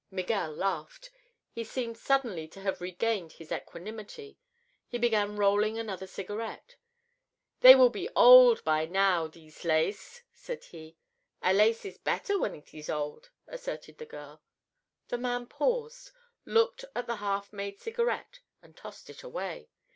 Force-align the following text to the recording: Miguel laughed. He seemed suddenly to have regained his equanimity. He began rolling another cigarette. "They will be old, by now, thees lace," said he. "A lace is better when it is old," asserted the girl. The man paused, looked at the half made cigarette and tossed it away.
Miguel 0.09 0.51
laughed. 0.51 1.11
He 1.51 1.63
seemed 1.63 1.95
suddenly 1.95 2.47
to 2.47 2.61
have 2.61 2.81
regained 2.81 3.33
his 3.33 3.51
equanimity. 3.51 4.39
He 4.87 4.97
began 4.97 5.35
rolling 5.37 5.77
another 5.77 6.07
cigarette. 6.07 6.75
"They 7.59 7.75
will 7.75 7.91
be 7.91 8.09
old, 8.15 8.63
by 8.63 8.87
now, 8.87 9.27
thees 9.27 9.63
lace," 9.63 10.23
said 10.33 10.63
he. 10.63 10.97
"A 11.43 11.53
lace 11.53 11.85
is 11.85 11.99
better 11.99 12.39
when 12.39 12.55
it 12.55 12.73
is 12.73 12.89
old," 12.89 13.29
asserted 13.45 13.99
the 13.99 14.07
girl. 14.07 14.41
The 15.09 15.19
man 15.19 15.45
paused, 15.45 16.09
looked 16.45 16.83
at 16.95 17.05
the 17.05 17.17
half 17.17 17.53
made 17.53 17.77
cigarette 17.79 18.39
and 18.59 18.75
tossed 18.75 19.07
it 19.07 19.21
away. 19.21 19.69